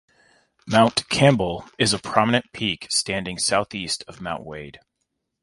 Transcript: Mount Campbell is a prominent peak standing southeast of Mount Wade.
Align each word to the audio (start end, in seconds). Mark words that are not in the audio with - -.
Mount 0.65 1.07
Campbell 1.09 1.69
is 1.77 1.93
a 1.93 1.99
prominent 1.99 2.51
peak 2.53 2.87
standing 2.89 3.37
southeast 3.37 4.03
of 4.07 4.19
Mount 4.19 4.43
Wade. 4.43 4.79